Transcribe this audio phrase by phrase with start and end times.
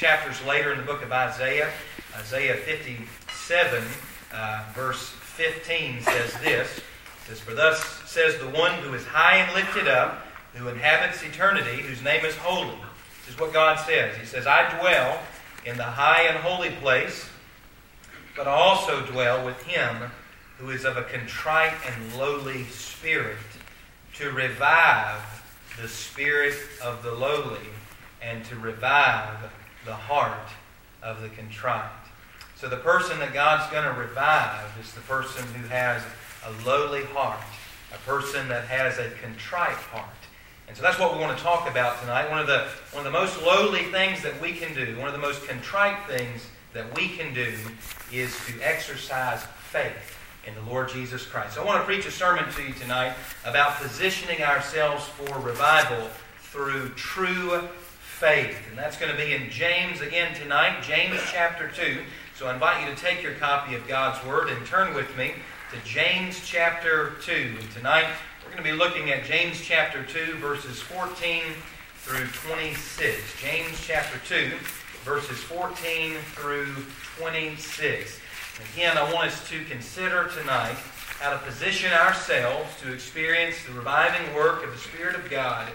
[0.00, 1.70] chapters later in the book of Isaiah,
[2.16, 3.84] Isaiah 57,
[4.32, 6.80] uh, verse 15 says this.
[7.26, 10.24] Says, For thus says the one who is high and lifted up,
[10.54, 12.78] who inhabits eternity, whose name is holy.
[13.26, 14.16] This is what God says.
[14.16, 15.20] He says, I dwell
[15.66, 17.28] in the high and holy place,
[18.34, 20.10] but I also dwell with him
[20.56, 23.36] who is of a contrite and lowly spirit,
[24.14, 25.20] to revive
[25.78, 27.68] the spirit of the lowly
[28.22, 29.50] and to revive
[29.84, 30.48] the heart
[31.02, 31.90] of the contrite.
[32.56, 36.02] So the person that God's going to revive is the person who has
[36.44, 37.40] a lowly heart,
[37.92, 40.08] a person that has a contrite heart.
[40.68, 42.30] And so that's what we want to talk about tonight.
[42.30, 45.14] One of the one of the most lowly things that we can do, one of
[45.14, 47.52] the most contrite things that we can do
[48.12, 50.16] is to exercise faith
[50.46, 51.54] in the Lord Jesus Christ.
[51.54, 56.08] So I want to preach a sermon to you tonight about positioning ourselves for revival
[56.38, 57.68] through true
[58.20, 58.54] faith.
[58.68, 62.02] And that's going to be in James again tonight, James chapter 2.
[62.36, 65.32] So I invite you to take your copy of God's Word and turn with me
[65.72, 67.56] to James chapter 2.
[67.58, 68.04] And tonight
[68.44, 71.44] we're going to be looking at James chapter 2, verses 14
[71.96, 73.40] through 26.
[73.40, 74.54] James chapter 2,
[75.02, 76.74] verses 14 through
[77.16, 78.20] 26.
[78.74, 80.76] Again, I want us to consider tonight
[81.20, 85.72] how to position ourselves to experience the reviving work of the Spirit of God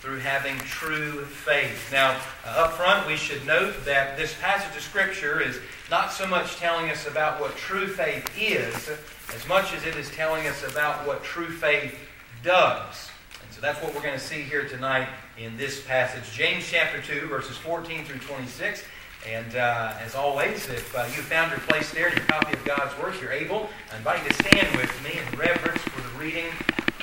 [0.00, 1.90] through having true faith.
[1.90, 5.58] Now, uh, up front, we should note that this passage of Scripture is
[5.90, 8.90] not so much telling us about what true faith is,
[9.34, 11.98] as much as it is telling us about what true faith
[12.44, 13.10] does.
[13.42, 16.32] And so that's what we're going to see here tonight in this passage.
[16.32, 18.84] James chapter 2, verses 14 through 26.
[19.28, 22.64] And uh, as always, if uh, you found your place there in your copy of
[22.64, 26.24] God's Word, you're able, I invite you to stand with me in reverence for the
[26.24, 26.46] reading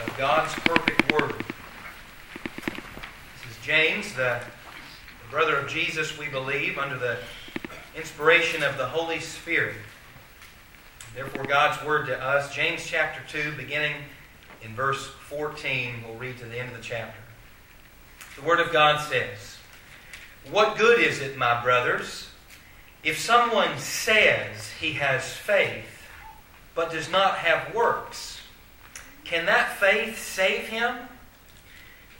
[0.01, 1.35] of God's perfect Word.
[3.65, 4.39] James, the,
[5.23, 7.17] the brother of Jesus, we believe, under the
[7.97, 9.77] inspiration of the Holy Spirit.
[11.15, 13.95] Therefore, God's word to us, James chapter 2, beginning
[14.61, 17.17] in verse 14, we'll read to the end of the chapter.
[18.35, 19.57] The Word of God says,
[20.51, 22.29] What good is it, my brothers,
[23.03, 26.03] if someone says he has faith,
[26.75, 28.41] but does not have works?
[29.23, 31.07] Can that faith save him?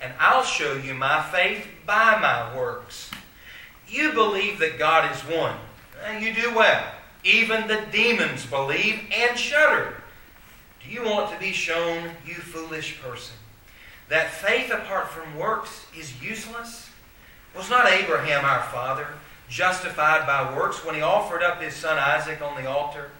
[0.00, 3.10] and I'll show you my faith by my works.
[3.88, 5.56] You believe that God is one,
[6.04, 6.84] and you do well.
[7.24, 9.94] Even the demons believe and shudder.
[10.84, 13.36] Do you want to be shown, you foolish person,
[14.08, 16.88] that faith apart from works is useless?
[17.56, 19.08] Was not Abraham our father
[19.48, 23.10] justified by works when he offered up his son Isaac on the altar?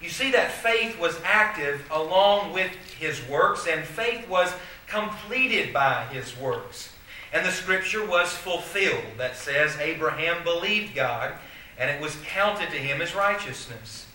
[0.00, 4.52] You see that faith was active along with his works, and faith was
[4.94, 6.92] completed by his works.
[7.32, 11.32] And the scripture was fulfilled that says Abraham believed God,
[11.76, 14.06] and it was counted to him as righteousness,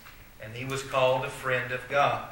[0.42, 2.30] and he was called a friend of God.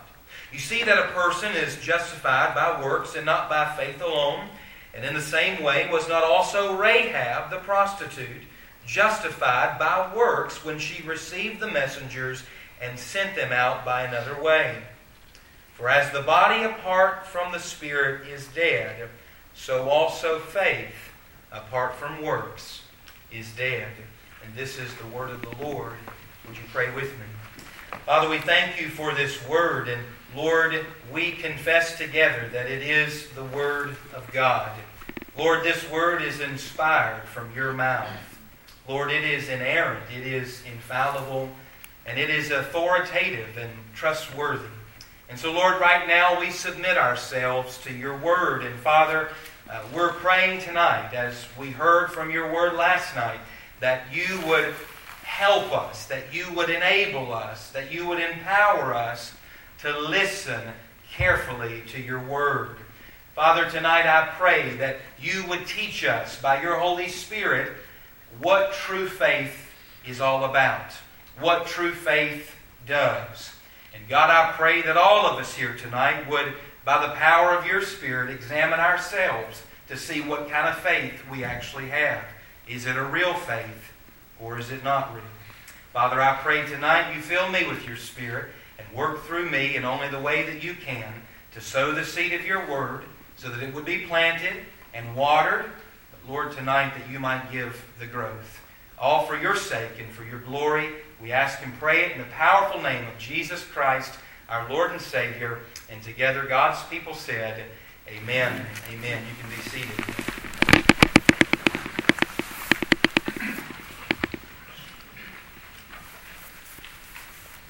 [0.53, 4.47] You see that a person is justified by works and not by faith alone.
[4.93, 8.43] And in the same way, was not also Rahab the prostitute
[8.85, 12.43] justified by works when she received the messengers
[12.81, 14.77] and sent them out by another way?
[15.77, 19.09] For as the body apart from the Spirit is dead,
[19.53, 21.11] so also faith
[21.51, 22.81] apart from works
[23.31, 23.89] is dead.
[24.43, 25.93] And this is the word of the Lord.
[26.47, 27.25] Would you pray with me?
[28.07, 29.87] Father, we thank you for this word.
[29.87, 30.01] And
[30.35, 30.83] Lord,
[31.13, 34.71] we confess together that it is the word of God.
[35.37, 38.09] Lord, this word is inspired from your mouth.
[38.87, 41.49] Lord, it is inerrant, it is infallible,
[42.07, 44.65] and it is authoritative and trustworthy.
[45.29, 48.63] And so, Lord, right now we submit ourselves to your word.
[48.63, 49.29] And Father,
[49.69, 53.39] uh, we're praying tonight, as we heard from your word last night,
[53.81, 54.73] that you would
[55.23, 59.33] help us, that you would enable us, that you would empower us
[59.79, 60.61] to listen
[61.11, 62.77] carefully to your word.
[63.35, 67.73] Father, tonight I pray that you would teach us by your Holy Spirit
[68.39, 69.69] what true faith
[70.07, 70.93] is all about,
[71.39, 72.55] what true faith
[72.87, 73.51] does.
[74.09, 76.53] God, I pray that all of us here tonight would,
[76.85, 81.43] by the power of your Spirit, examine ourselves to see what kind of faith we
[81.43, 82.23] actually have.
[82.69, 83.91] Is it a real faith
[84.39, 85.23] or is it not real?
[85.91, 88.45] Father, I pray tonight you fill me with your Spirit
[88.77, 91.13] and work through me in only the way that you can
[91.53, 93.03] to sow the seed of your word
[93.35, 94.53] so that it would be planted
[94.93, 95.65] and watered.
[96.11, 98.61] But Lord, tonight that you might give the growth.
[98.97, 100.91] All for your sake and for your glory.
[101.19, 104.13] We ask and pray it in the powerful name of Jesus Christ,
[104.49, 105.61] our Lord and Savior.
[105.89, 107.65] And together God's people said,
[108.07, 108.65] Amen.
[108.93, 109.23] Amen.
[109.27, 109.89] You can be seated.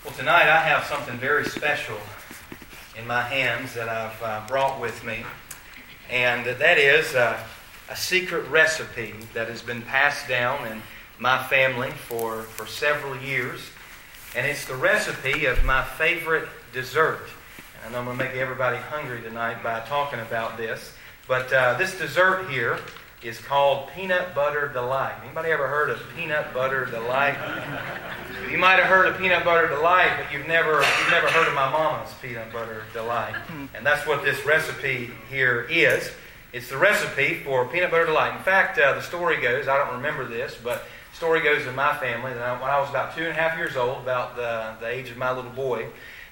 [0.03, 1.97] Well, tonight I have something very special
[2.97, 5.23] in my hands that I've uh, brought with me,
[6.11, 7.39] and that is uh,
[7.89, 10.81] a secret recipe that has been passed down in
[11.19, 13.61] my family for, for several years,
[14.35, 17.27] and it's the recipe of my favorite dessert.
[17.85, 20.93] And I know I'm going to make everybody hungry tonight by talking about this,
[21.27, 22.79] but uh, this dessert here
[23.23, 25.15] is called Peanut Butter Delight.
[25.23, 27.35] Anybody ever heard of Peanut Butter Delight?
[28.51, 31.55] You might have heard of Peanut Butter Delight, but you've never you've never heard of
[31.55, 33.35] my mama's Peanut Butter Delight.
[33.73, 36.11] And that's what this recipe here is.
[36.53, 38.37] It's the recipe for Peanut Butter Delight.
[38.37, 40.85] In fact, uh, the story goes, I don't remember this, but
[41.17, 43.75] story goes in my family that when I was about two and a half years
[43.75, 45.87] old, about the, the age of my little boy,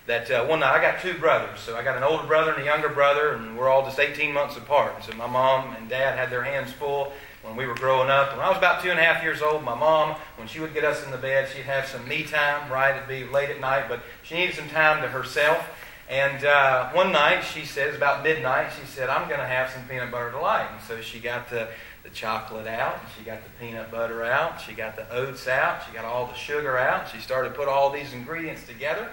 [0.05, 1.59] that uh, one night I got two brothers.
[1.59, 4.31] So I got an older brother and a younger brother, and we're all just 18
[4.31, 5.03] months apart.
[5.03, 8.37] So my mom and dad had their hands full when we were growing up.
[8.37, 10.75] When I was about two and a half years old, my mom, when she would
[10.75, 12.95] get us in the bed, she'd have some me time, right?
[12.95, 15.67] It'd be late at night, but she needed some time to herself.
[16.07, 19.47] And uh, one night, she said, it was about midnight, she said, I'm going to
[19.47, 20.67] have some peanut butter delight.
[20.71, 21.69] And so she got the,
[22.05, 25.81] the chocolate out, and she got the peanut butter out, she got the oats out,
[25.85, 27.09] she got all the sugar out.
[27.09, 29.09] She started to put all these ingredients together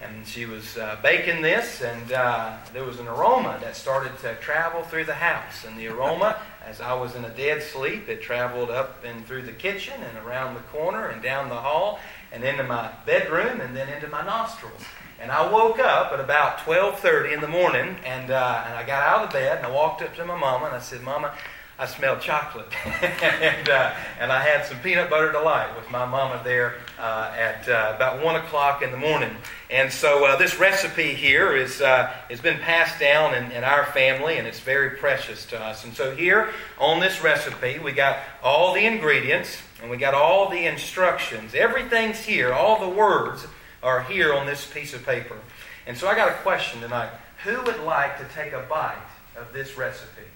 [0.00, 4.34] and she was uh, baking this, and uh, there was an aroma that started to
[4.36, 5.66] travel through the house.
[5.66, 9.42] And the aroma, as I was in a dead sleep, it traveled up and through
[9.42, 12.00] the kitchen and around the corner and down the hall
[12.32, 14.82] and into my bedroom and then into my nostrils.
[15.20, 19.02] And I woke up at about 12:30 in the morning, and uh, and I got
[19.02, 21.34] out of bed and I walked up to my mama and I said, "Mama."
[21.80, 22.66] I smelled chocolate.
[22.84, 27.66] and, uh, and I had some peanut butter delight with my mama there uh, at
[27.70, 29.34] uh, about 1 o'clock in the morning.
[29.70, 33.86] And so uh, this recipe here is, uh, has been passed down in, in our
[33.86, 35.84] family, and it's very precious to us.
[35.84, 40.50] And so here on this recipe, we got all the ingredients, and we got all
[40.50, 41.54] the instructions.
[41.54, 42.52] Everything's here.
[42.52, 43.46] All the words
[43.82, 45.38] are here on this piece of paper.
[45.86, 47.10] And so I got a question tonight.
[47.44, 48.98] Who would like to take a bite
[49.34, 50.29] of this recipe?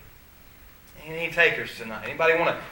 [1.06, 2.04] Any takers tonight?
[2.04, 2.62] Anybody want to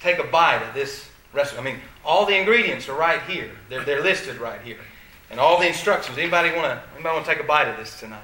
[0.00, 1.58] take a bite of this recipe?
[1.58, 3.50] I mean, all the ingredients are right here.
[3.68, 4.78] They're, they're listed right here.
[5.30, 6.16] And all the instructions.
[6.16, 8.22] Anybody want to anybody want to take a bite of this tonight?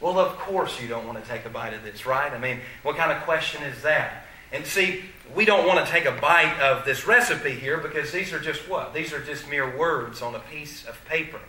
[0.00, 2.30] Well, of course you don't want to take a bite of this, right?
[2.30, 4.26] I mean, what kind of question is that?
[4.52, 5.04] And see,
[5.34, 8.68] we don't want to take a bite of this recipe here because these are just
[8.68, 8.92] what?
[8.92, 11.40] These are just mere words on a piece of paper.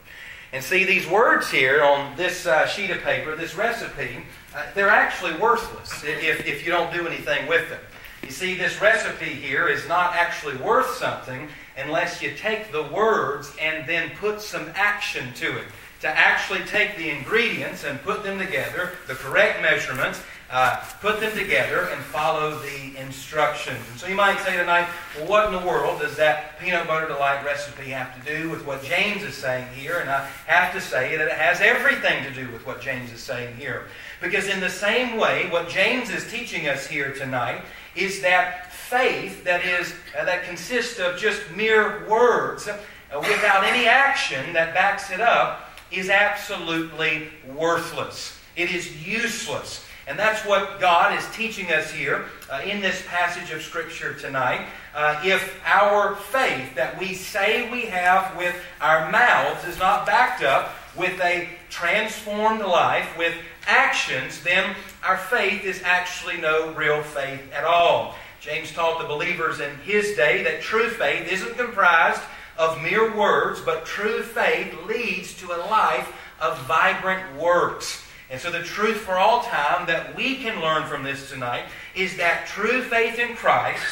[0.54, 4.24] And see, these words here on this uh, sheet of paper, this recipe,
[4.56, 7.82] uh, they're actually worthless if, if you don't do anything with them.
[8.24, 11.48] You see, this recipe here is not actually worth something
[11.78, 15.66] unless you take the words and then put some action to it.
[16.02, 20.22] To actually take the ingredients and put them together, the correct measurements,
[20.52, 23.80] uh, put them together and follow the instructions.
[23.90, 24.88] And so you might say tonight,
[25.18, 28.66] well, what in the world does that peanut butter delight recipe have to do with
[28.66, 30.00] what James is saying here?
[30.00, 33.22] And I have to say that it has everything to do with what James is
[33.22, 33.88] saying here.
[34.22, 37.62] Because in the same way, what James is teaching us here tonight
[37.96, 42.78] is that faith that is uh, that consists of just mere words uh,
[43.20, 48.40] without any action that backs it up is absolutely worthless.
[48.56, 49.86] It is useless.
[50.08, 54.68] And that's what God is teaching us here uh, in this passage of Scripture tonight.
[54.94, 60.44] Uh, if our faith that we say we have with our mouths is not backed
[60.44, 63.36] up with a transformed life, with
[63.68, 68.16] actions, then our faith is actually no real faith at all.
[68.40, 72.22] James taught the believers in his day that true faith isn't comprised
[72.58, 78.02] of mere words, but true faith leads to a life of vibrant works.
[78.30, 82.16] And so, the truth for all time that we can learn from this tonight is
[82.16, 83.84] that true faith in Christ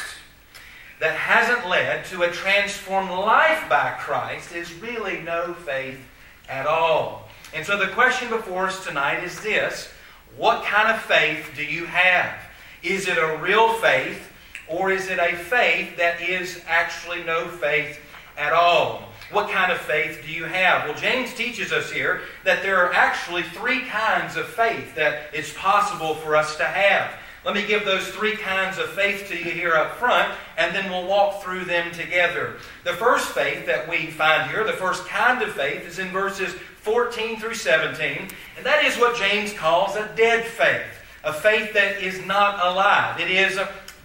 [1.00, 6.00] that hasn't led to a transformed life by Christ is really no faith
[6.48, 7.23] at all.
[7.54, 9.88] And so the question before us tonight is this
[10.36, 12.34] What kind of faith do you have?
[12.82, 14.28] Is it a real faith,
[14.68, 18.00] or is it a faith that is actually no faith
[18.36, 19.04] at all?
[19.30, 20.88] What kind of faith do you have?
[20.88, 25.52] Well, James teaches us here that there are actually three kinds of faith that it's
[25.54, 27.14] possible for us to have.
[27.44, 30.90] Let me give those three kinds of faith to you here up front, and then
[30.90, 32.56] we'll walk through them together.
[32.84, 36.54] The first faith that we find here, the first kind of faith, is in verses
[36.84, 40.84] 14 through 17, and that is what James calls a dead faith,
[41.24, 43.18] a faith that is not alive.
[43.18, 43.58] It is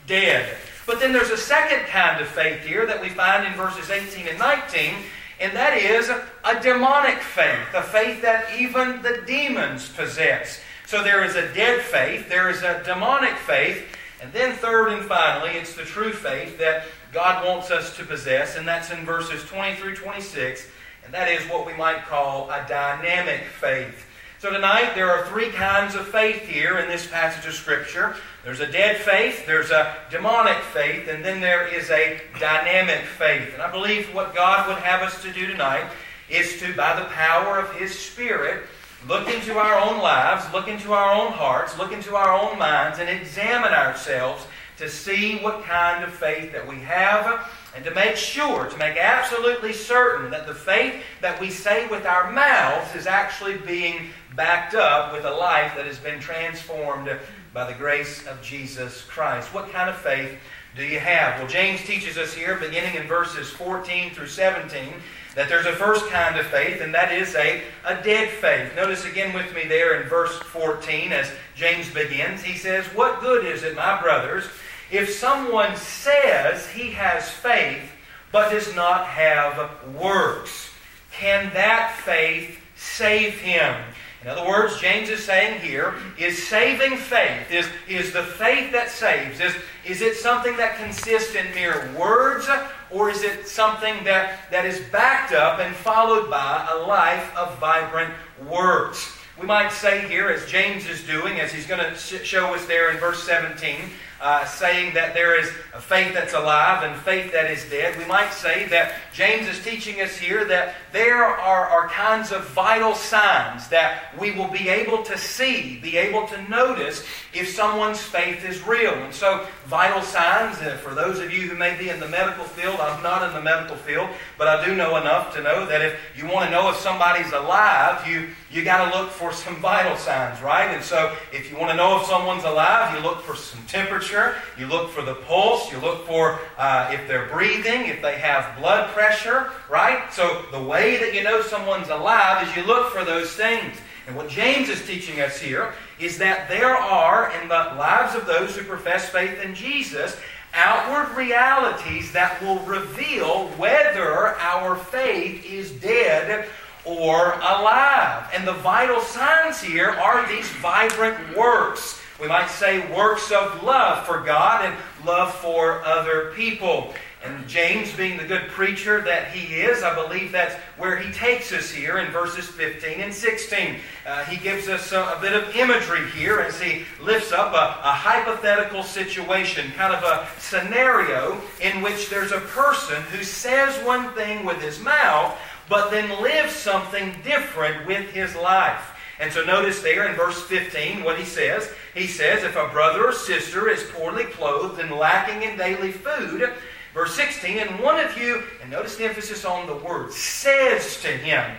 [0.08, 0.56] dead.
[0.88, 4.30] But then there's a second kind of faith here that we find in verses 18
[4.30, 4.96] and 19,
[5.42, 10.62] and that is a demonic faith, a faith that even the demons possess.
[10.88, 13.84] So there is a dead faith, there is a demonic faith,
[14.22, 18.56] and then third and finally, it's the true faith that God wants us to possess,
[18.56, 20.66] and that's in verses 20 through 26,
[21.10, 24.06] and that is what we might call a dynamic faith.
[24.38, 28.16] So tonight, there are three kinds of faith here in this passage of Scripture.
[28.44, 33.54] There's a dead faith, there's a demonic faith, and then there is a dynamic faith.
[33.54, 35.90] And I believe what God would have us to do tonight
[36.30, 38.66] is to, by the power of His Spirit,
[39.08, 43.00] look into our own lives, look into our own hearts, look into our own minds,
[43.00, 44.46] and examine ourselves
[44.78, 48.98] to see what kind of faith that we have and to make sure, to make
[48.98, 54.74] absolutely certain that the faith that we say with our mouths is actually being backed
[54.74, 57.10] up with a life that has been transformed
[57.54, 59.54] by the grace of Jesus Christ.
[59.54, 60.38] What kind of faith
[60.76, 61.40] do you have?
[61.40, 64.94] Well, James teaches us here, beginning in verses 14 through 17,
[65.36, 68.76] that there's a first kind of faith, and that is a, a dead faith.
[68.76, 72.42] Notice again with me there in verse 14 as James begins.
[72.42, 74.46] He says, What good is it, my brothers,
[74.92, 77.92] if someone says he has faith
[78.32, 80.70] but does not have works?
[81.12, 83.76] Can that faith save him?
[84.22, 88.90] In other words, James is saying here, is saving faith, is, is the faith that
[88.90, 89.54] saves, is,
[89.86, 92.50] is it something that consists in mere words,
[92.92, 97.58] or is it something that, that is backed up and followed by a life of
[97.60, 98.14] vibrant
[98.46, 99.18] works?
[99.40, 102.92] We might say here, as James is doing, as he's going to show us there
[102.92, 103.90] in verse 17,
[104.22, 107.98] uh, saying that there is a faith that's alive and faith that is dead.
[107.98, 112.48] We might say that James is teaching us here that there are, are kinds of
[112.50, 118.02] vital signs that we will be able to see, be able to notice if someone's
[118.02, 118.94] faith is real.
[118.94, 122.44] And so, vital signs, uh, for those of you who may be in the medical
[122.44, 125.82] field, I'm not in the medical field, but I do know enough to know that
[125.82, 129.56] if you want to know if somebody's alive, you, you got to look for some
[129.62, 130.74] vital signs, right?
[130.74, 134.36] And so, if you want to know if someone's alive, you look for some temperature,
[134.58, 138.58] you look for the pulse, you look for uh, if they're breathing, if they have
[138.58, 140.12] blood pressure, right?
[140.12, 143.78] So, the way that you know someone's alive is you look for those things.
[144.10, 148.26] And what James is teaching us here is that there are, in the lives of
[148.26, 150.18] those who profess faith in Jesus,
[150.56, 156.50] outward realities that will reveal whether our faith is dead
[156.86, 158.28] or alive.
[158.34, 162.02] And the vital signs here are these vibrant works.
[162.20, 164.76] We might say works of love for God and
[165.06, 166.96] love for other people.
[167.22, 171.52] And James, being the good preacher that he is, I believe that's where he takes
[171.52, 173.76] us here in verses 15 and 16.
[174.08, 177.82] Uh, he gives us a, a, bit of imagery here as he lifts up a,
[177.86, 184.14] a hypothetical situation, kind of a scenario in which there's a person who says one
[184.14, 188.96] thing with his mouth, but then lives something different with his life.
[189.20, 191.70] And so notice there in verse 15 what he says.
[191.94, 196.54] He says, If a brother or sister is poorly clothed and lacking in daily food,
[197.00, 201.08] Verse 16, and one of you, and notice the emphasis on the word, says to
[201.08, 201.50] him,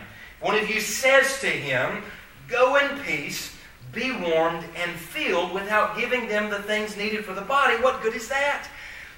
[0.43, 2.03] one of you says to him,
[2.47, 3.57] Go in peace,
[3.91, 7.83] be warmed and filled without giving them the things needed for the body.
[7.83, 8.69] What good is that?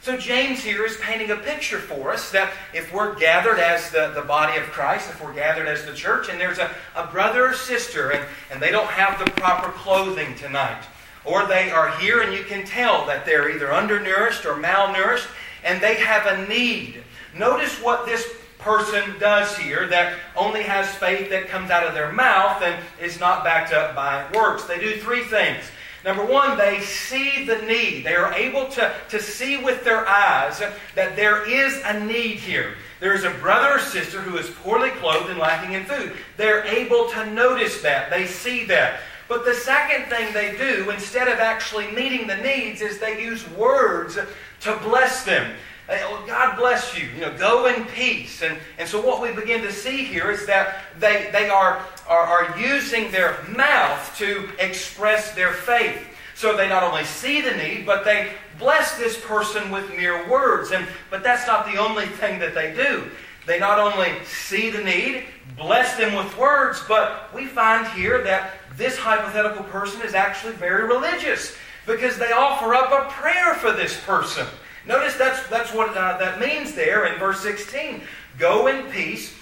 [0.01, 4.13] So James here is painting a picture for us that if we're gathered as the,
[4.15, 7.49] the body of Christ, if we're gathered as the church, and there's a, a brother
[7.49, 10.85] or sister, and, and they don't have the proper clothing tonight,
[11.25, 15.27] or they are here and you can tell that they're either undernourished or malnourished,
[15.65, 17.03] and they have a need.
[17.37, 18.29] Notice what this
[18.59, 23.19] person does here that only has faith that comes out of their mouth and is
[23.19, 24.65] not backed up by works.
[24.65, 25.65] They do three things.
[26.05, 28.05] Number one, they see the need.
[28.05, 30.61] They are able to, to see with their eyes
[30.95, 32.75] that there is a need here.
[32.99, 36.13] There is a brother or sister who is poorly clothed and lacking in food.
[36.37, 38.11] They're able to notice that.
[38.11, 39.01] They see that.
[39.29, 43.49] But the second thing they do, instead of actually meeting the needs, is they use
[43.51, 44.19] words
[44.63, 45.55] to bless them.
[45.89, 47.09] Oh, God bless you.
[47.15, 48.43] You know, go in peace.
[48.43, 52.21] And, and so what we begin to see here is that they, they are, are,
[52.21, 56.07] are using their mouth to express their faith.
[56.35, 60.71] So they not only see the need, but they bless this person with mere words.
[60.71, 63.11] And, but that's not the only thing that they do.
[63.47, 65.25] They not only see the need,
[65.57, 70.87] bless them with words, but we find here that this hypothetical person is actually very
[70.87, 71.57] religious.
[71.87, 74.47] Because they offer up a prayer for this person.
[74.87, 78.03] Notice that's, that's what uh, that means there in verse 16.
[78.39, 79.35] Go in peace,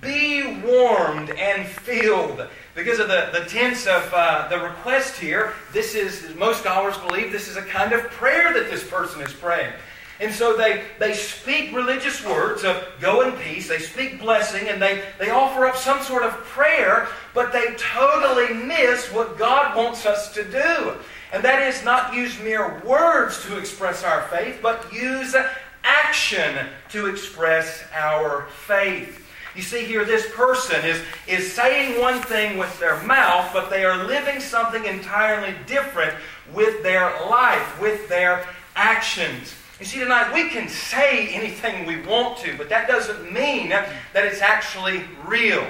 [0.00, 2.46] be warmed and filled.
[2.74, 7.32] Because of the, the tense of uh, the request here, this is, most scholars believe,
[7.32, 9.72] this is a kind of prayer that this person is praying.
[10.20, 14.82] And so they, they speak religious words of go in peace, they speak blessing, and
[14.82, 20.06] they, they offer up some sort of prayer, but they totally miss what God wants
[20.06, 20.94] us to do.
[21.32, 25.34] And that is not use mere words to express our faith, but use
[25.84, 29.24] action to express our faith.
[29.54, 33.84] You see here, this person is, is saying one thing with their mouth, but they
[33.84, 36.14] are living something entirely different
[36.54, 39.54] with their life, with their actions.
[39.80, 43.90] You see, tonight we can say anything we want to, but that doesn't mean that
[44.14, 45.66] it's actually real.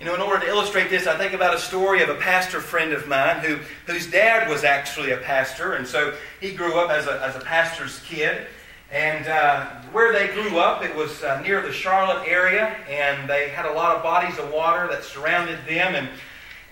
[0.00, 2.62] You know, in order to illustrate this, I think about a story of a pastor
[2.62, 6.90] friend of mine who, whose dad was actually a pastor, and so he grew up
[6.90, 8.46] as a, as a pastor's kid.
[8.90, 13.50] And uh, where they grew up, it was uh, near the Charlotte area, and they
[13.50, 15.94] had a lot of bodies of water that surrounded them.
[15.94, 16.08] And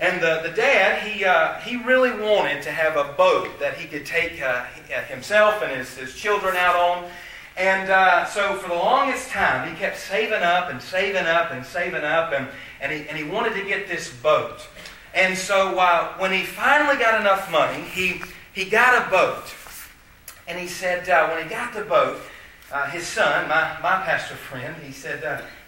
[0.00, 3.88] and the, the dad, he, uh, he really wanted to have a boat that he
[3.88, 4.64] could take uh,
[5.08, 7.10] himself and his, his children out on.
[7.56, 11.66] And uh, so for the longest time, he kept saving up and saving up and
[11.66, 12.46] saving up, and,
[12.80, 14.66] and, he, and he wanted to get this boat.
[15.14, 19.44] And so uh, when he finally got enough money, he, he got a boat.
[20.46, 22.20] And he said, uh, when he got the boat,
[22.72, 25.22] uh, his son, my, my pastor friend, he said,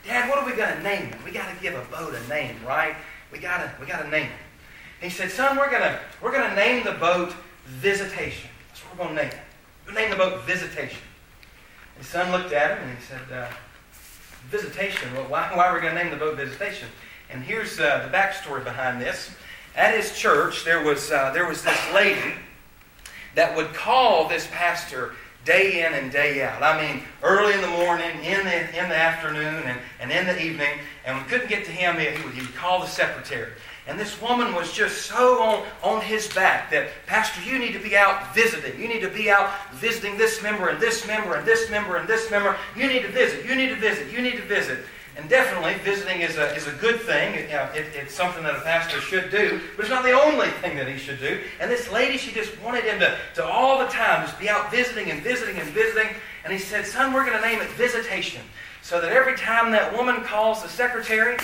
[0.07, 1.25] Dad, what are we going to name it?
[1.25, 2.95] We got to give a boat a name, right?
[3.33, 5.05] We gotta, we gotta name it.
[5.05, 7.33] he said, son, we're gonna, we're gonna name the boat
[7.67, 8.51] Visitation.
[8.69, 9.39] That's what we're gonna name it.
[9.87, 10.99] We're gonna name the boat Visitation.
[11.97, 13.49] His son looked at him and he said, uh,
[14.51, 15.15] Visitation?
[15.15, 16.89] Well, why, why are we gonna name the boat Visitation?
[17.31, 19.31] And here's uh, the backstory behind this.
[19.77, 22.35] At his church, there was, uh, there was this lady
[23.37, 25.15] that would call this pastor
[25.45, 26.63] day in and day out.
[26.63, 30.43] I mean, early in the morning, in the, in the afternoon, and, and in the
[30.43, 30.81] evening.
[31.07, 33.53] And we couldn't get to him, he would, he would call the secretary.
[33.87, 37.79] And this woman was just so on, on his back that, Pastor, you need to
[37.79, 38.81] be out visiting.
[38.81, 42.09] You need to be out visiting this member and this member and this member and
[42.09, 42.57] this member.
[42.77, 43.45] You need to visit.
[43.45, 44.13] You need to visit.
[44.13, 44.81] You need to visit.
[45.17, 47.35] And definitely, visiting is a, is a good thing.
[47.35, 50.49] It, uh, it, it's something that a pastor should do, but it's not the only
[50.63, 51.41] thing that he should do.
[51.61, 54.71] And this lady, she just wanted him to, to all the time just be out
[54.71, 56.09] visiting and visiting and visiting.
[56.45, 58.41] And he said, Son, we're going to name it visitation.
[58.83, 61.37] So that every time that woman calls the secretary,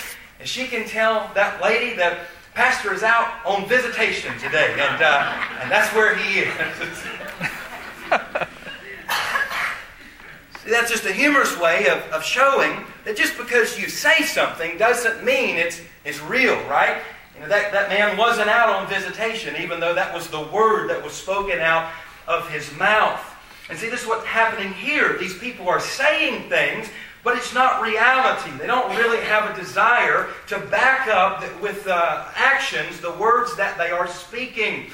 [0.45, 2.19] she can tell that lady that
[2.53, 4.75] pastor is out on visitation today.
[4.79, 6.47] And, uh, and that's where he is.
[10.63, 14.77] See, that's just a humorous way of, of showing that just because you say something
[14.77, 17.01] doesn't mean it's, it's real, right?
[17.35, 20.89] You know, that, that man wasn't out on visitation, even though that was the word
[20.89, 21.91] that was spoken out
[22.27, 23.23] of his mouth.
[23.69, 25.17] And see, this is what's happening here.
[25.17, 26.89] These people are saying things,
[27.27, 28.51] but it's not reality.
[28.51, 33.77] They don't really have a desire to back up with uh, actions the words that
[33.77, 34.91] they are speaking.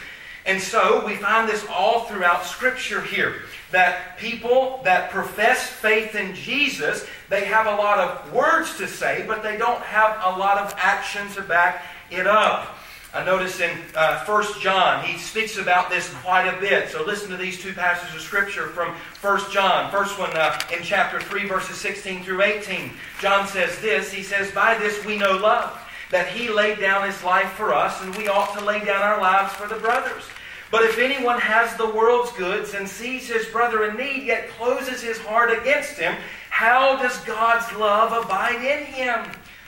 [0.48, 6.34] And so we find this all throughout Scripture here that people that profess faith in
[6.34, 10.58] Jesus, they have a lot of words to say, but they don't have a lot
[10.58, 12.76] of action to back it up.
[13.15, 16.89] I notice in uh, 1 John, he speaks about this quite a bit.
[16.89, 19.91] So listen to these two passages of Scripture from 1 John.
[19.91, 22.89] First one uh, in chapter 3, verses 16 through 18.
[23.21, 27.23] John says this He says, By this we know love, that he laid down his
[27.23, 30.23] life for us, and we ought to lay down our lives for the brothers.
[30.71, 35.04] But if anyone has the world's goods and sees his brother in need, yet closes
[35.04, 36.15] his heart against him,
[36.49, 39.23] how does God's love abide in him?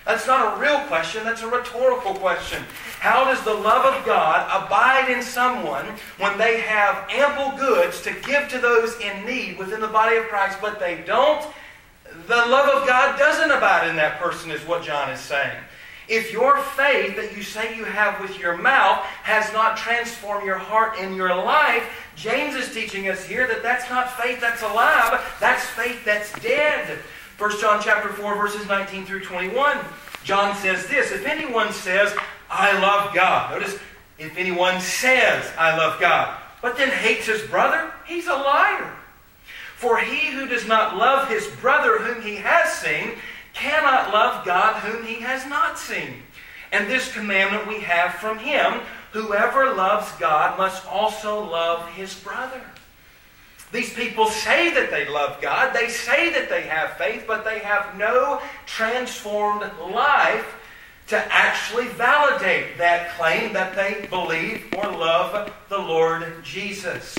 [0.06, 2.64] That's not a real question, that's a rhetorical question.
[3.00, 5.86] How does the love of God abide in someone
[6.20, 10.26] when they have ample goods to give to those in need within the body of
[10.26, 11.44] Christ, but they don't?
[12.28, 15.58] The love of God doesn't abide in that person, is what John is saying.
[16.08, 20.58] If your faith that you say you have with your mouth has not transformed your
[20.58, 21.84] heart and your life,
[22.16, 27.00] James is teaching us here that that's not faith that's alive, that's faith that's dead.
[27.38, 29.78] 1 John chapter 4 verses 19 through 21.
[30.24, 32.16] John says this, if anyone says,
[32.50, 33.52] I love God.
[33.52, 33.78] Notice,
[34.18, 38.94] if anyone says, I love God, but then hates his brother, he's a liar.
[39.76, 43.16] For he who does not love his brother whom he has seen
[43.54, 46.24] cannot love God whom he has not seen.
[46.72, 52.62] And this commandment we have from him whoever loves God must also love his brother.
[53.72, 57.60] These people say that they love God, they say that they have faith, but they
[57.60, 60.56] have no transformed life
[61.08, 67.16] to actually validate that claim that they believe or love the Lord Jesus.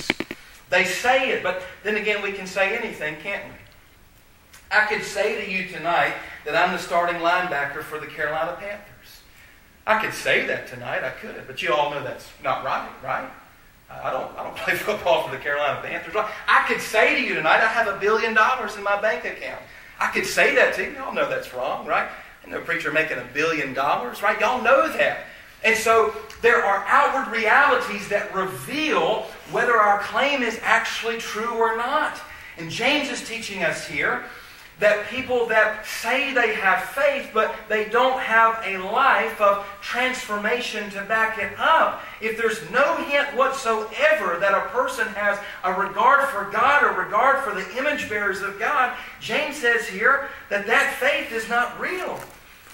[0.69, 3.53] They say it, but then again, we can say anything, can't we?
[4.69, 9.21] I could say to you tonight that I'm the starting linebacker for the Carolina Panthers.
[9.85, 13.29] I could say that tonight, I could, but you all know that's not right, right?
[13.89, 16.15] I don't, I don't play football for the Carolina Panthers.
[16.47, 19.61] I could say to you tonight, I have a billion dollars in my bank account.
[19.99, 20.91] I could say that to you.
[20.91, 22.07] Y'all know that's wrong, right?
[22.43, 24.39] And no preacher making a billion dollars, right?
[24.39, 25.25] Y'all know that.
[25.63, 31.75] And so there are outward realities that reveal whether our claim is actually true or
[31.75, 32.19] not.
[32.57, 34.23] And James is teaching us here
[34.79, 40.89] that people that say they have faith, but they don't have a life of transformation
[40.91, 42.03] to back it up.
[42.21, 47.43] If there's no hint whatsoever that a person has a regard for God or regard
[47.43, 52.19] for the image bearers of God, James says here that that faith is not real.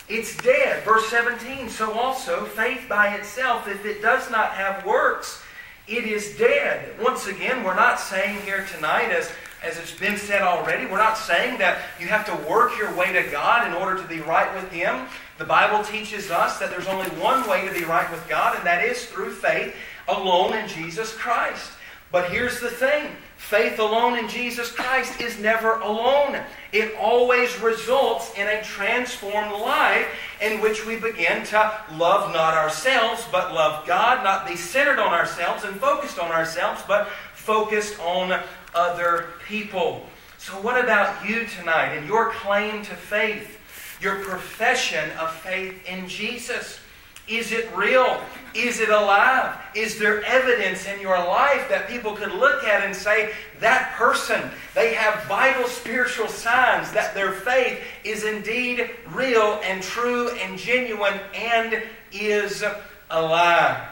[0.09, 0.83] It's dead.
[0.83, 5.41] Verse 17, so also faith by itself, if it does not have works,
[5.87, 6.99] it is dead.
[7.01, 9.31] Once again, we're not saying here tonight, as,
[9.63, 13.13] as it's been said already, we're not saying that you have to work your way
[13.13, 15.07] to God in order to be right with Him.
[15.37, 18.65] The Bible teaches us that there's only one way to be right with God, and
[18.65, 19.73] that is through faith
[20.09, 21.71] alone in Jesus Christ.
[22.11, 23.15] But here's the thing
[23.49, 26.39] faith alone in Jesus Christ is never alone.
[26.71, 30.07] It always results in a transformed life
[30.41, 35.13] in which we begin to love not ourselves, but love God, not be centered on
[35.13, 38.41] ourselves and focused on ourselves, but focused on
[38.73, 40.05] other people.
[40.37, 43.59] So, what about you tonight and your claim to faith,
[44.01, 46.79] your profession of faith in Jesus?
[47.27, 48.21] Is it real?
[48.53, 49.57] Is it alive?
[49.73, 54.51] Is there evidence in your life that people could look at and say, that person,
[54.75, 61.19] they have vital spiritual signs that their faith is indeed real and true and genuine
[61.33, 61.81] and
[62.11, 62.63] is
[63.09, 63.87] alive?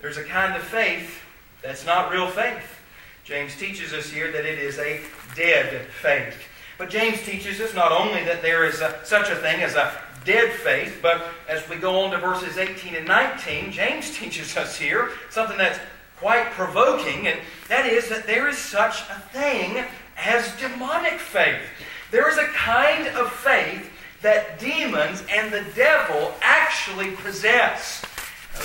[0.00, 1.20] There's a kind of faith
[1.62, 2.78] that's not real faith.
[3.24, 5.00] James teaches us here that it is a
[5.34, 6.34] dead faith.
[6.78, 9.92] But James teaches us not only that there is a, such a thing as a
[10.24, 10.98] dead faith.
[11.02, 15.58] But as we go on to verses 18 and 19, James teaches us here something
[15.58, 15.78] that's
[16.18, 19.84] quite provoking, and that is that there is such a thing
[20.16, 21.62] as demonic faith.
[22.10, 23.90] There is a kind of faith
[24.22, 28.02] that demons and the devil actually possess.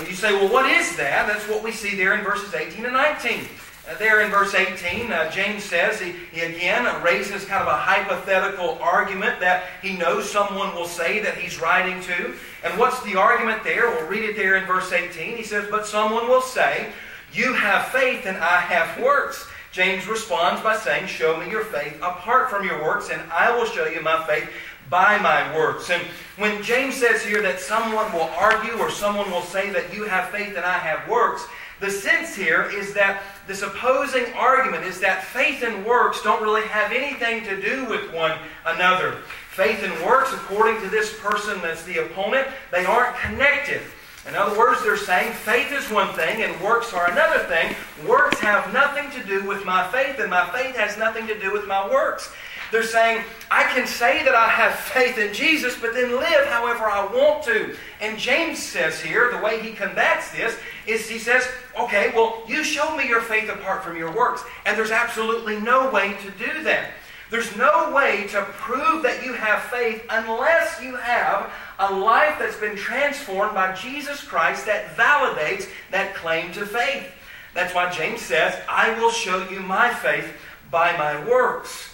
[0.08, 1.28] You say, well, what is that?
[1.28, 3.46] That's what we see there in verses 18 and 19.
[3.90, 7.78] Uh, there in verse 18, uh, James says, he, he again raises kind of a
[7.78, 12.34] hypothetical argument that he knows someone will say that he's writing to.
[12.64, 13.90] And what's the argument there?
[13.90, 15.36] We'll read it there in verse 18.
[15.36, 16.94] He says, But someone will say,
[17.34, 19.48] You have faith and I have works.
[19.74, 23.66] James responds by saying, Show me your faith apart from your works, and I will
[23.66, 24.48] show you my faith
[24.90, 25.90] by my works.
[25.90, 26.04] And
[26.38, 30.30] when James says here that someone will argue or someone will say that you have
[30.30, 31.46] faith and I have works,
[31.80, 36.66] the sense here is that this opposing argument is that faith and works don't really
[36.68, 39.18] have anything to do with one another.
[39.50, 43.82] Faith and works, according to this person that's the opponent, they aren't connected.
[44.28, 47.76] In other words, they're saying faith is one thing and works are another thing.
[48.08, 51.52] Works have nothing to do with my faith, and my faith has nothing to do
[51.52, 52.32] with my works.
[52.74, 56.86] They're saying, I can say that I have faith in Jesus, but then live however
[56.86, 57.76] I want to.
[58.02, 60.58] And James says here, the way he combats this
[60.88, 61.48] is he says,
[61.80, 64.44] okay, well, you show me your faith apart from your works.
[64.66, 66.90] And there's absolutely no way to do that.
[67.30, 72.58] There's no way to prove that you have faith unless you have a life that's
[72.58, 77.06] been transformed by Jesus Christ that validates that claim to faith.
[77.54, 80.34] That's why James says, I will show you my faith
[80.72, 81.93] by my works.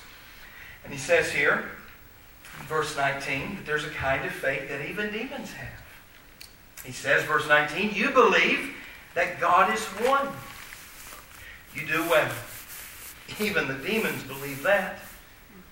[0.89, 1.65] And he says here,
[2.67, 5.83] verse 19, that there's a kind of faith that even demons have.
[6.83, 8.73] He says, verse 19, you believe
[9.13, 10.29] that God is one.
[11.75, 12.31] You do well.
[13.39, 14.97] Even the demons believe that,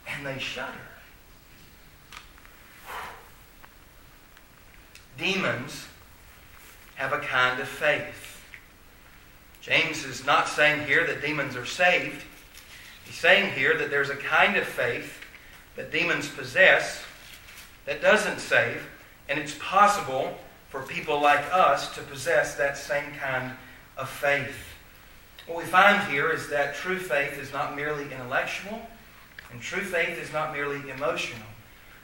[0.08, 0.72] and they shudder.
[5.18, 5.88] Demons
[6.94, 8.40] have a kind of faith.
[9.62, 12.24] James is not saying here that demons are saved.
[13.08, 15.22] He's saying here that there's a kind of faith
[15.78, 17.04] that demons possess
[17.86, 18.86] that doesn't save,
[19.30, 23.54] and it's possible for people like us to possess that same kind
[23.98, 24.58] of faith.
[25.46, 28.82] What we find here is that true faith is not merely intellectual,
[29.52, 31.48] and true faith is not merely emotional.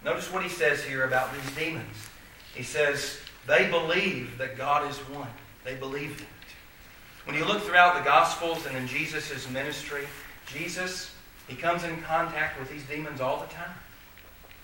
[0.06, 2.10] Notice what he says here about these demons.
[2.56, 5.28] He says, they believe that God is one.
[5.66, 6.28] They believe that.
[7.26, 10.06] When you look throughout the Gospels and in Jesus' ministry,
[10.48, 11.12] Jesus,
[11.48, 13.74] he comes in contact with these demons all the time.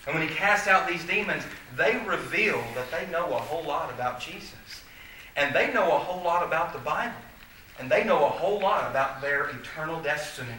[0.05, 1.43] And when he casts out these demons,
[1.77, 4.53] they reveal that they know a whole lot about Jesus.
[5.35, 7.15] And they know a whole lot about the Bible.
[7.79, 10.55] And they know a whole lot about their eternal destiny.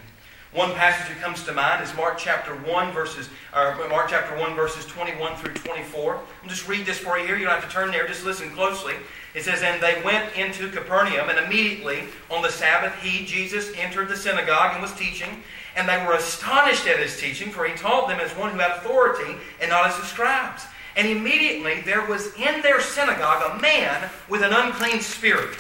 [0.53, 4.57] One passage that comes to mind is Mark chapter 1 verses or Mark chapter 1
[4.57, 6.17] verses 21 through 24.
[6.17, 7.37] I'll just read this for you here.
[7.37, 8.95] You don't have to turn there, just listen closely.
[9.35, 14.09] It says, And they went into Capernaum, and immediately on the Sabbath he, Jesus, entered
[14.09, 15.43] the synagogue and was teaching.
[15.77, 18.73] And they were astonished at his teaching, for he taught them as one who had
[18.73, 20.65] authority and not as the scribes.
[20.97, 25.57] And immediately there was in their synagogue a man with an unclean spirit.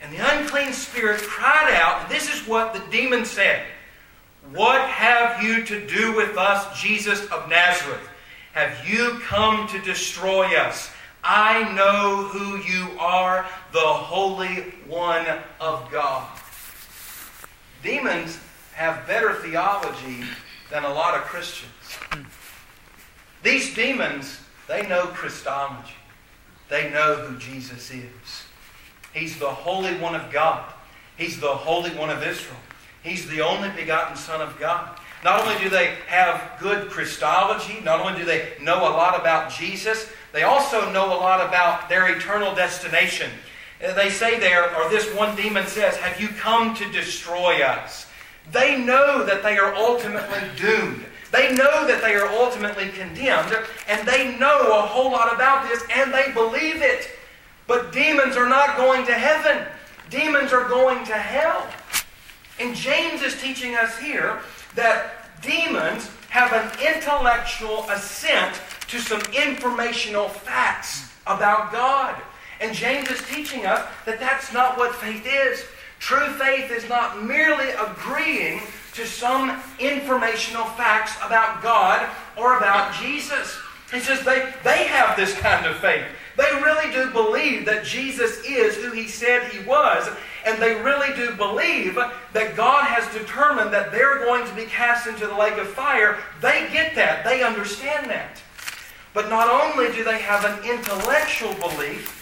[0.00, 3.64] And the unclean spirit cried out, and this is what the demon said
[4.52, 8.08] What have you to do with us, Jesus of Nazareth?
[8.52, 10.90] Have you come to destroy us?
[11.24, 14.56] I know who you are, the Holy
[14.86, 15.26] One
[15.58, 16.28] of God.
[17.82, 18.38] Demons
[18.74, 20.24] have better theology
[20.70, 21.72] than a lot of Christians.
[23.42, 25.94] These demons, they know Christology.
[26.68, 28.44] They know who Jesus is.
[29.14, 30.72] He's the Holy One of God.
[31.16, 32.58] He's the Holy One of Israel.
[33.02, 34.98] He's the only begotten Son of God.
[35.22, 39.50] Not only do they have good Christology, not only do they know a lot about
[39.50, 43.30] Jesus, they also know a lot about their eternal destination.
[43.82, 48.06] Uh, they say there, or this one demon says, Have you come to destroy us?
[48.50, 51.04] They know that they are ultimately doomed.
[51.30, 53.56] They know that they are ultimately condemned,
[53.88, 57.08] and they know a whole lot about this, and they believe it.
[57.68, 59.64] But demons are not going to heaven.
[60.10, 61.64] Demons are going to hell.
[62.58, 64.40] And James is teaching us here
[64.74, 72.20] that demons have an intellectual assent to some informational facts about God.
[72.60, 75.64] And James is teaching us that that's not what faith is.
[76.00, 78.62] True faith is not merely agreeing
[78.94, 82.04] to some informational facts about God
[82.36, 83.56] or about Jesus.
[83.92, 86.04] He says they, they have this kind of faith.
[86.36, 90.08] They really do believe that Jesus is who he said he was,
[90.44, 95.06] and they really do believe that God has determined that they're going to be cast
[95.06, 96.18] into the lake of fire.
[96.40, 98.42] They get that, they understand that.
[99.12, 102.20] But not only do they have an intellectual belief,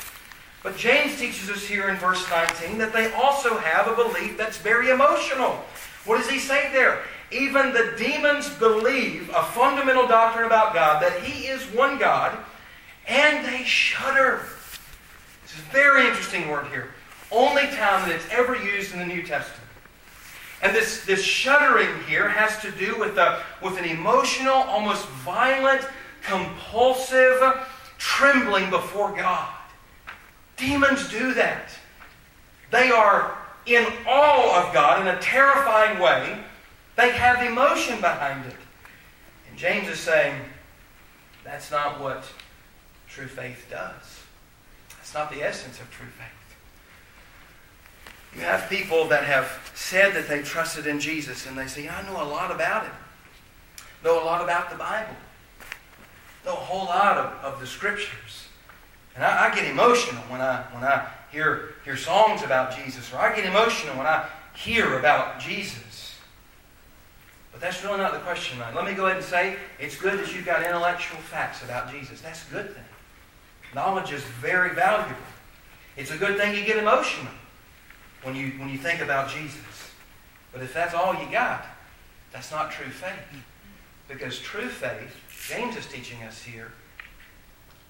[0.63, 4.59] but James teaches us here in verse 19 that they also have a belief that's
[4.59, 5.65] very emotional.
[6.05, 7.03] What does he say there?
[7.33, 12.37] Even the demons believe a fundamental doctrine about God, that He is one God,
[13.09, 14.43] and they shudder.
[15.45, 16.91] It's a very interesting word here.
[17.33, 19.63] Only time that it's ever used in the New Testament.
[20.63, 25.83] And this, this shuddering here has to do with, a, with an emotional, almost violent,
[26.23, 27.43] compulsive
[27.99, 29.49] trembling before God.
[30.57, 31.71] Demons do that.
[32.71, 36.39] They are in awe of God in a terrifying way.
[36.97, 38.57] They have emotion behind it.
[39.49, 40.41] And James is saying
[41.45, 42.25] that's not what
[43.09, 44.21] true faith does.
[44.97, 46.42] That's not the essence of true faith.
[48.35, 52.03] You have people that have said that they trusted in Jesus and they say, I
[52.03, 52.93] know a lot about it,
[54.05, 55.15] Know a lot about the Bible.
[56.45, 58.49] Know a whole lot of, of the scriptures.
[59.15, 63.19] And I, I, get emotional when I when I hear hear songs about Jesus, or
[63.19, 66.17] I get emotional when I hear about Jesus.
[67.53, 68.59] But that's really not the question.
[68.59, 68.75] Right?
[68.75, 72.21] Let me go ahead and say it's good that you've got intellectual facts about Jesus.
[72.23, 72.85] That's a good thing.
[73.75, 75.15] Knowledge is very valuable.
[75.97, 77.33] It's a good thing you get emotional
[78.23, 79.91] when you, when you think about Jesus.
[80.53, 81.67] But if that's all you got,
[82.33, 83.43] that's not true faith.
[84.09, 85.17] Because true faith,
[85.49, 86.73] James is teaching us here,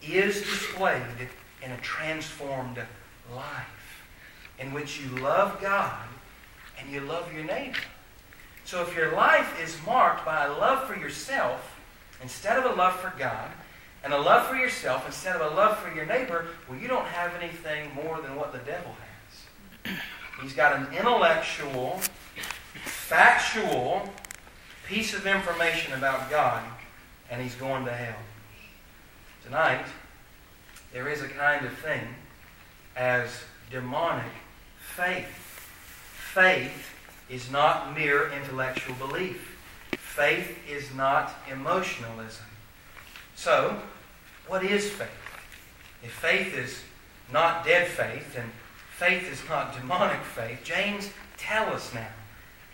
[0.02, 1.02] is displayed
[1.64, 2.78] in a transformed
[3.34, 4.04] life
[4.58, 6.06] in which you love God
[6.78, 7.78] and you love your neighbor.
[8.64, 11.76] So if your life is marked by a love for yourself
[12.22, 13.50] instead of a love for God,
[14.04, 17.06] and a love for yourself instead of a love for your neighbor, well, you don't
[17.06, 18.94] have anything more than what the devil
[19.84, 19.96] has.
[20.42, 22.00] He's got an intellectual,
[22.84, 24.08] factual
[24.88, 26.64] piece of information about God,
[27.30, 28.18] and he's going to hell.
[29.44, 29.86] Tonight,
[30.92, 32.02] there is a kind of thing
[32.96, 33.30] as
[33.70, 34.32] demonic
[34.80, 35.26] faith.
[36.34, 36.90] Faith
[37.30, 39.56] is not mere intellectual belief.
[39.96, 42.44] Faith is not emotionalism.
[43.36, 43.80] So,
[44.48, 45.08] what is faith?
[46.02, 46.82] If faith is
[47.32, 48.50] not dead faith and
[49.02, 52.06] faith is not demonic faith, James, tell us now.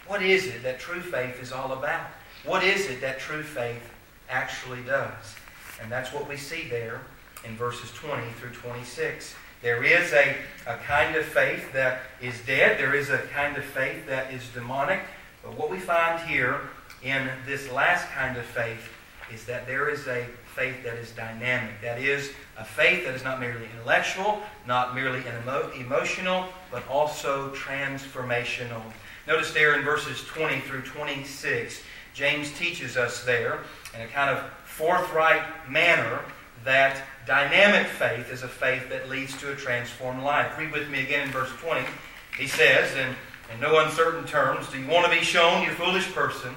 [0.06, 2.06] What is it that true faith is all about?
[2.44, 3.80] What is it that true faith
[4.28, 5.36] actually does?
[5.80, 7.00] And that's what we see there
[7.46, 9.34] in verses 20 through 26.
[9.62, 10.36] There is a,
[10.66, 12.78] a kind of faith that is dead.
[12.78, 15.00] There is a kind of faith that is demonic.
[15.42, 16.60] But what we find here
[17.02, 18.86] in this last kind of faith
[19.32, 21.80] is that there is a faith that is dynamic.
[21.82, 27.50] That is a faith that is not merely intellectual, not merely emo- emotional, but also
[27.50, 28.82] transformational.
[29.26, 31.82] Notice there in verses 20 through 26,
[32.14, 33.60] James teaches us there
[33.94, 36.20] in a kind of forthright manner
[36.64, 40.58] that dynamic faith is a faith that leads to a transformed life.
[40.58, 41.86] Read with me again in verse 20.
[42.38, 43.14] He says, in,
[43.54, 46.54] in no uncertain terms, Do you want to be shown, you foolish person,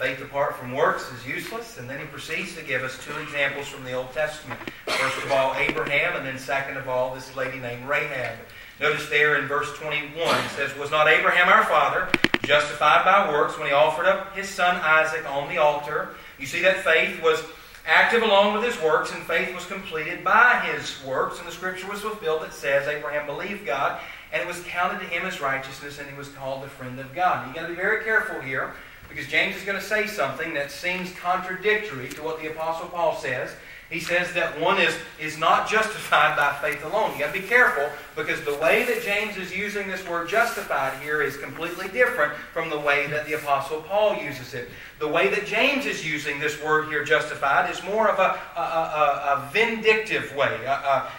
[0.00, 1.76] faith apart from works is useless?
[1.76, 4.58] And then he proceeds to give us two examples from the Old Testament.
[4.86, 8.38] First of all, Abraham, and then second of all, this lady named Rahab.
[8.80, 12.08] Notice there in verse 21, it says, Was not Abraham our father
[12.42, 16.14] justified by works when he offered up his son Isaac on the altar?
[16.38, 17.44] You see that faith was
[17.86, 21.88] active along with his works, and faith was completed by his works, and the scripture
[21.88, 24.00] was fulfilled that says Abraham believed God,
[24.32, 27.14] and it was counted to him as righteousness, and he was called the friend of
[27.14, 27.46] God.
[27.46, 28.72] You've got to be very careful here,
[29.10, 33.16] because James is going to say something that seems contradictory to what the Apostle Paul
[33.16, 33.50] says.
[33.90, 37.12] He says that one is, is not justified by faith alone.
[37.12, 40.96] You got to be careful because the way that James is using this word justified
[41.02, 44.68] here is completely different from the way that the Apostle Paul uses it.
[45.00, 48.62] The way that James is using this word here, justified, is more of a, a,
[48.62, 50.60] a, a vindictive way.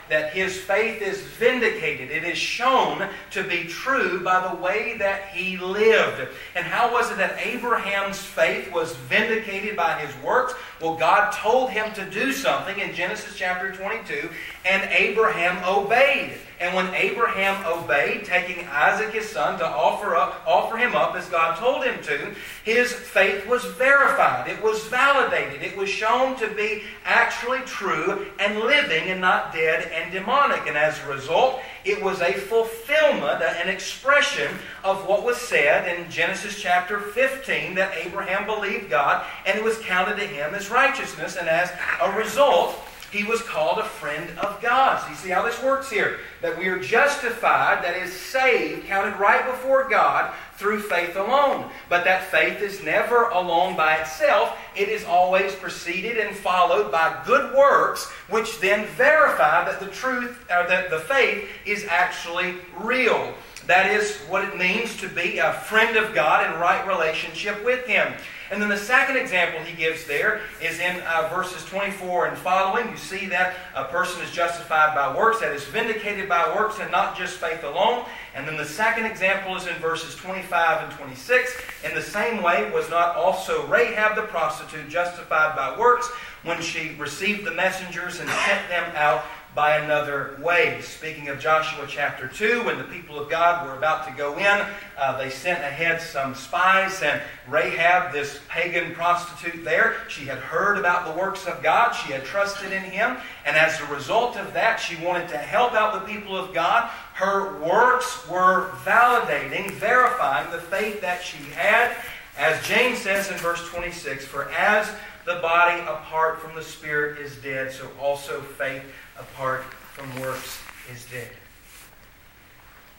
[0.08, 2.10] that his faith is vindicated.
[2.12, 6.30] It is shown to be true by the way that he lived.
[6.56, 10.54] And how was it that Abraham's faith was vindicated by his works?
[10.80, 14.30] Well, God told him to do something in Genesis chapter 22,
[14.65, 16.34] and Abraham obeyed.
[16.62, 21.28] And when Abraham obeyed, taking Isaac his son to offer up, offer him up as
[21.28, 24.47] God told him to, his faith was verified.
[24.47, 25.63] It was validated.
[25.63, 30.67] It was shown to be actually true and living and not dead and demonic.
[30.67, 36.12] And as a result, it was a fulfillment, an expression of what was said in
[36.12, 41.38] Genesis chapter 15 that Abraham believed God and it was counted to him as righteousness.
[41.38, 41.71] And as
[42.04, 42.76] a result,
[43.12, 45.02] he was called a friend of God.
[45.02, 46.19] So you see how this works here?
[46.41, 51.69] That we are justified, that is saved, counted right before God through faith alone.
[51.89, 54.58] But that faith is never alone by itself.
[54.78, 60.45] It is always preceded and followed by good works, which then verify that the truth,
[60.50, 63.34] or that the faith is actually real.
[63.72, 67.86] That is what it means to be a friend of God in right relationship with
[67.86, 68.12] Him.
[68.52, 72.90] And then the second example he gives there is in uh, verses 24 and following.
[72.90, 76.92] You see that a person is justified by works, that is vindicated by works and
[76.92, 78.04] not just faith alone.
[78.36, 81.62] And then the second example is in verses 25 and 26.
[81.86, 86.12] In the same way, was not also Rahab the prostitute justified by works
[86.44, 90.80] when she received the messengers and sent them out by another way.
[90.82, 94.66] Speaking of Joshua chapter 2, when the people of God were about to go in,
[94.98, 100.78] uh, they sent ahead some spies, and Rahab, this pagan prostitute there, she had heard
[100.78, 101.92] about the works of God.
[101.92, 105.74] She had trusted in Him, and as a result of that, she wanted to help
[105.74, 106.90] out the people of God.
[107.14, 111.94] Her works were validating, verifying the faith that she had.
[112.38, 114.90] As James says in verse 26, For as
[115.26, 118.84] the body apart from the Spirit is dead, so also faith
[119.22, 120.60] apart from works
[120.92, 121.32] is dead.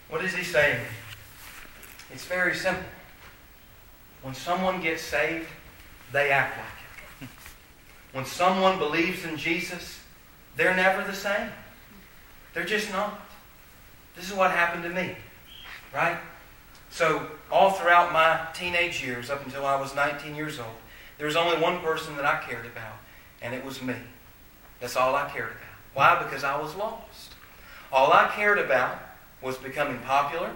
[0.08, 0.84] What is he saying?
[2.12, 2.84] It's very simple.
[4.22, 5.48] When someone gets saved,
[6.12, 6.66] they act like
[7.22, 7.28] it.
[8.12, 10.00] When someone believes in Jesus,
[10.56, 11.48] they're never the same.
[12.54, 13.20] They're just not.
[14.14, 15.16] This is what happened to me,
[15.94, 16.18] right?
[16.90, 20.76] So, all throughout my teenage years, up until I was 19 years old,
[21.16, 22.98] there was only one person that I cared about,
[23.40, 23.94] and it was me.
[24.78, 25.71] That's all I cared about.
[25.94, 26.22] Why?
[26.22, 27.34] Because I was lost.
[27.92, 28.98] All I cared about
[29.42, 30.50] was becoming popular.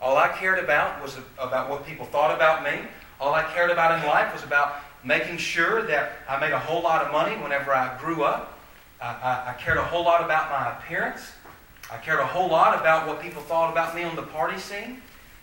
[0.00, 2.88] All I cared about was about what people thought about me.
[3.20, 6.82] All I cared about in life was about making sure that I made a whole
[6.82, 8.58] lot of money whenever I grew up.
[9.00, 11.32] I, I, I cared a whole lot about my appearance.
[11.92, 15.02] I cared a whole lot about what people thought about me on the party scene.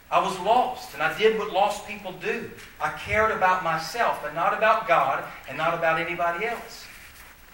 [0.10, 2.50] I was lost, and I did what lost people do.
[2.80, 6.87] I cared about myself and not about God and not about anybody else.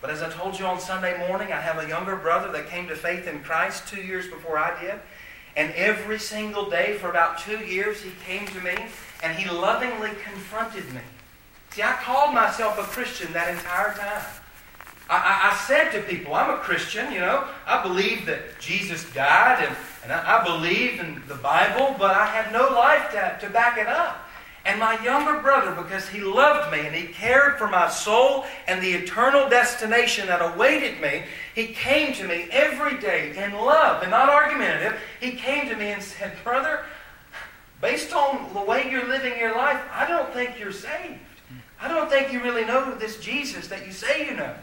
[0.03, 2.89] But as I told you on Sunday morning, I have a younger brother that came
[2.89, 4.95] to faith in Christ two years before I did.
[5.55, 8.75] And every single day for about two years, he came to me
[9.23, 10.99] and he lovingly confronted me.
[11.69, 14.25] See, I called myself a Christian that entire time.
[15.09, 17.47] I, I, I said to people, I'm a Christian, you know.
[17.65, 22.25] I believe that Jesus died and, and I, I believe in the Bible, but I
[22.25, 24.22] had no life to, to back it up.
[24.65, 28.81] And my younger brother, because he loved me and he cared for my soul and
[28.81, 34.11] the eternal destination that awaited me, he came to me every day in love and
[34.11, 34.97] not argumentative.
[35.19, 36.85] He came to me and said, Brother,
[37.81, 41.19] based on the way you're living your life, I don't think you're saved.
[41.81, 44.55] I don't think you really know this Jesus that you say you know.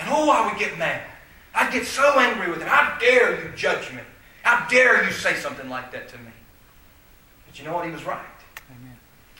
[0.00, 1.02] And oh, I would get mad.
[1.54, 2.66] I'd get so angry with him.
[2.66, 4.00] How dare you judge me?
[4.42, 6.32] How dare you say something like that to me?
[7.46, 7.84] But you know what?
[7.86, 8.26] He was right.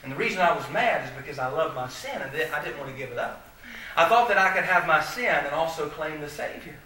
[0.05, 2.79] And the reason I was mad is because I loved my sin and I didn't
[2.79, 3.49] want to give it up.
[3.97, 6.77] I thought that I could have my sin and also claim the Savior.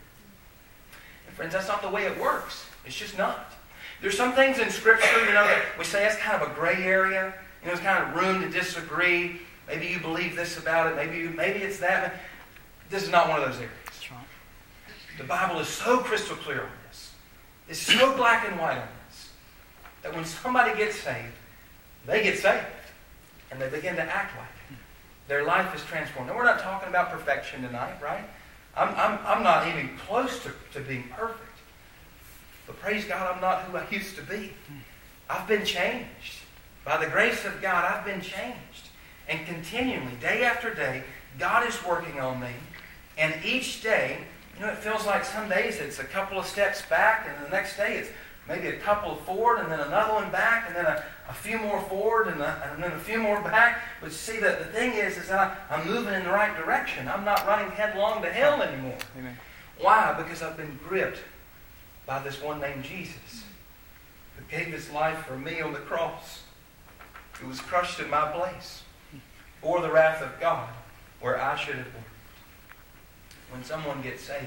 [1.27, 2.65] And friends, that's not the way it works.
[2.87, 3.53] It's just not.
[4.01, 6.85] There's some things in Scripture, you know, that we say that's kind of a gray
[6.85, 7.35] area.
[7.61, 9.41] You know, there's kind of room to disagree.
[9.67, 10.95] Maybe you believe this about it.
[10.95, 12.21] Maybe you, maybe it's that.
[12.89, 13.73] This is not one of those areas.
[15.19, 17.13] The Bible is so crystal clear on this.
[17.69, 19.31] It's so black and white on this
[20.03, 21.35] that when somebody gets saved,
[22.07, 22.65] they get saved
[23.51, 24.77] and they begin to act like it.
[25.29, 26.31] Their life is transformed.
[26.31, 28.25] And we're not talking about perfection tonight, right?
[28.77, 31.43] I'm, I'm, I'm not even close to, to being perfect.
[32.67, 34.53] But praise God, I'm not who I used to be.
[35.29, 36.39] I've been changed.
[36.85, 38.89] By the grace of God, I've been changed.
[39.29, 41.03] And continually, day after day,
[41.39, 42.51] God is working on me.
[43.19, 44.19] And each day,
[44.55, 47.51] you know, it feels like some days it's a couple of steps back, and the
[47.51, 48.11] next day it's
[48.49, 51.81] maybe a couple forward, and then another one back, and then a, a few more
[51.83, 53.83] forward, and, a, and then a few more back.
[54.01, 57.07] But see, the, the thing is, is that I, I'm moving in the right direction.
[57.07, 58.97] I'm not running headlong to hell anymore.
[59.19, 59.37] Amen.
[59.79, 60.15] Why?
[60.17, 61.19] Because I've been gripped
[62.07, 63.45] by this one named Jesus,
[64.37, 66.43] who gave his life for me on the cross,
[67.35, 68.83] who was crushed in my place,
[69.61, 70.69] bore the wrath of God
[71.21, 72.05] where I should have been.
[73.51, 74.47] When someone gets saved,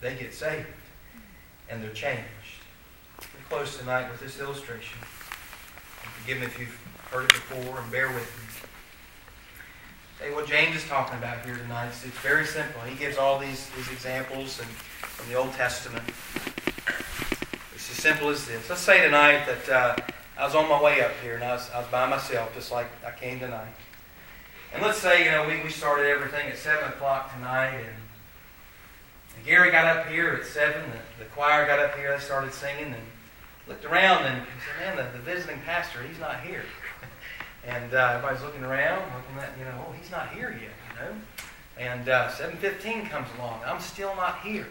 [0.00, 0.66] they get saved
[1.68, 2.22] and they're changed.
[3.20, 4.98] We close tonight with this illustration.
[6.04, 6.78] Forgive me if you've
[7.10, 8.44] heard it before and bear with me.
[10.24, 12.80] Hey, what James is talking about here tonight is it's very simple.
[12.82, 16.04] He gives all these, these examples and from the Old Testament.
[17.74, 18.70] It's as simple as this.
[18.70, 19.96] Let's say tonight that uh,
[20.38, 22.72] I was on my way up here and I was, I was by myself, just
[22.72, 23.72] like I came tonight.
[24.72, 27.96] And let's say, you know, we, we started everything at 7 o'clock tonight, and,
[29.36, 32.52] and Gary got up here at 7, the, the choir got up here, they started
[32.52, 33.02] singing, and
[33.66, 36.64] looked around and said, man, the, the visiting pastor, he's not here.
[37.66, 41.00] and uh, everybody's looking around, looking at, you know, oh, he's not here yet, you
[41.00, 41.14] know.
[41.78, 43.60] And uh, 7.15 comes along.
[43.64, 44.68] I'm still not here.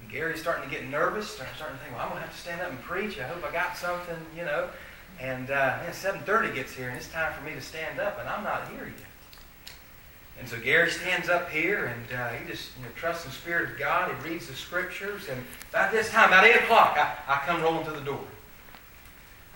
[0.00, 2.40] And Gary's starting to get nervous, starting to think, well, I'm going to have to
[2.40, 3.18] stand up and preach.
[3.20, 4.68] I hope I got something, you know.
[5.20, 8.42] And uh, 7.30 gets here, and it's time for me to stand up, and I'm
[8.42, 9.11] not here yet.
[10.38, 13.70] And so Gary stands up here and uh, he just you know, trusts the Spirit
[13.70, 14.10] of God.
[14.10, 15.28] He reads the Scriptures.
[15.30, 18.24] And about this time, about 8 o'clock, I, I come rolling to the door.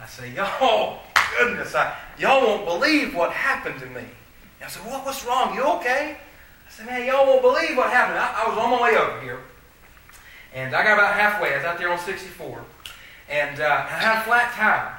[0.00, 1.00] I say, y'all,
[1.38, 4.00] goodness, I, y'all won't believe what happened to me.
[4.00, 5.54] And I said, what, what's wrong?
[5.54, 6.18] You okay?
[6.66, 8.18] I said, man, y'all won't believe what happened.
[8.18, 9.40] I, I was on my way over here.
[10.54, 11.52] And I got about halfway.
[11.52, 12.64] I was out there on 64.
[13.28, 14.96] And uh, I had a flat tire.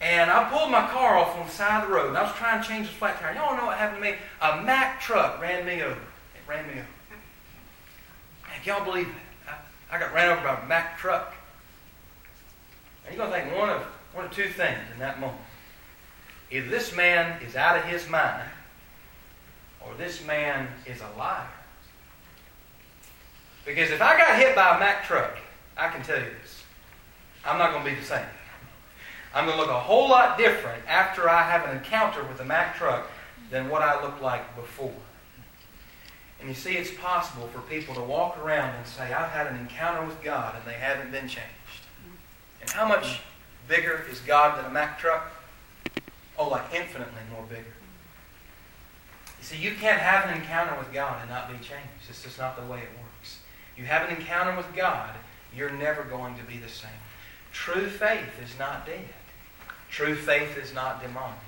[0.00, 2.32] And I pulled my car off on the side of the road, and I was
[2.34, 3.34] trying to change the flat tire.
[3.34, 4.16] Y'all know what happened to me?
[4.42, 5.94] A Mack truck ran me over.
[5.94, 6.86] It ran me over.
[8.46, 9.08] Man, can y'all believe
[9.46, 9.60] that?
[9.90, 11.34] I, I got ran over by a Mack truck.
[13.06, 13.82] And you're going to think one of,
[14.12, 15.40] one of two things in that moment.
[16.50, 18.48] Either this man is out of his mind,
[19.80, 21.48] or this man is a liar.
[23.64, 25.38] Because if I got hit by a Mack truck,
[25.76, 26.62] I can tell you this.
[27.44, 28.26] I'm not going to be the same.
[29.34, 32.44] I'm going to look a whole lot different after I have an encounter with a
[32.44, 33.10] Mack truck
[33.50, 34.92] than what I looked like before.
[36.40, 39.56] And you see, it's possible for people to walk around and say, I've had an
[39.56, 41.46] encounter with God, and they haven't been changed.
[42.60, 43.20] And how much
[43.68, 45.30] bigger is God than a Mack truck?
[46.38, 47.64] Oh, like infinitely more bigger.
[49.38, 51.88] You see, you can't have an encounter with God and not be changed.
[52.08, 53.38] It's just not the way it works.
[53.76, 55.14] You have an encounter with God,
[55.54, 56.90] you're never going to be the same.
[57.56, 59.08] True faith is not dead.
[59.90, 61.38] True faith is not demonic.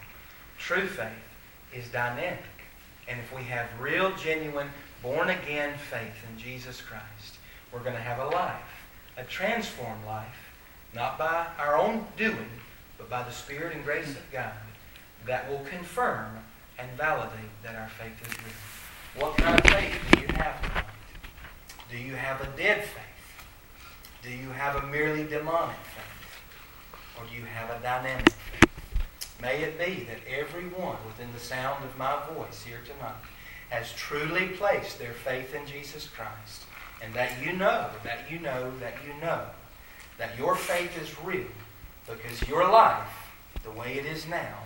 [0.59, 1.13] True faith
[1.73, 2.43] is dynamic.
[3.07, 4.69] And if we have real, genuine,
[5.03, 7.37] born again faith in Jesus Christ,
[7.71, 8.57] we're going to have a life,
[9.17, 10.55] a transformed life,
[10.93, 12.51] not by our own doing,
[12.97, 14.53] but by the Spirit and grace of God,
[15.27, 16.39] that will confirm
[16.79, 19.25] and validate that our faith is real.
[19.25, 20.85] What kind of faith do you have tonight?
[21.91, 23.08] Do you have a dead faith?
[24.23, 26.19] Do you have a merely demonic faith?
[27.19, 28.71] or do you have a dynamic faith?
[29.41, 33.15] May it be that everyone within the sound of my voice here tonight
[33.71, 36.65] has truly placed their faith in Jesus Christ,
[37.03, 39.43] and that you know, that you know, that you know
[40.17, 41.47] that your faith is real
[42.07, 43.31] because your life,
[43.63, 44.59] the way it is now,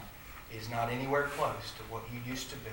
[0.57, 2.71] is not anywhere close to what you used to be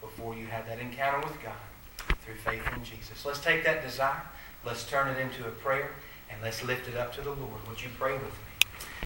[0.00, 3.24] before you had that encounter with God through faith in Jesus.
[3.24, 4.22] Let's take that desire,
[4.64, 5.90] let's turn it into a prayer,
[6.30, 7.66] and let's lift it up to the Lord.
[7.68, 8.88] Would you pray with me?